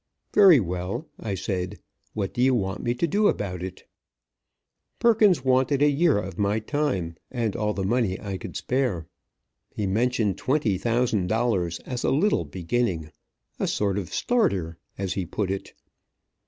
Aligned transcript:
"Very 0.33 0.59
well," 0.59 1.05
I 1.19 1.35
said, 1.35 1.77
"what 2.15 2.33
do 2.33 2.41
you 2.41 2.55
want 2.55 2.81
me 2.81 2.95
to 2.95 3.05
do 3.05 3.27
about 3.27 3.61
it?" 3.61 3.83
Perkins 4.97 5.45
wanted 5.45 5.83
a 5.83 5.91
year 5.91 6.17
of 6.17 6.39
my 6.39 6.57
time, 6.57 7.17
and 7.29 7.55
all 7.55 7.75
the 7.75 7.83
money 7.83 8.19
I 8.19 8.39
could 8.39 8.55
spare. 8.57 9.05
He 9.69 9.85
mentioned 9.85 10.39
twenty 10.39 10.79
thousand 10.79 11.27
dollars 11.27 11.77
as 11.85 12.03
a 12.03 12.09
little 12.09 12.45
beginning 12.45 13.11
a 13.59 13.67
sort 13.67 13.99
of 13.99 14.11
starter, 14.11 14.79
as 14.97 15.13
he 15.13 15.23
put 15.23 15.51
it. 15.51 15.75